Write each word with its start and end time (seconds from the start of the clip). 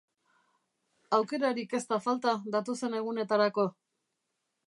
Aukerarik 1.17 1.75
ez 1.81 1.83
da 1.91 1.99
falta 2.07 2.35
datozen 2.57 2.99
egunetarako! 3.01 3.67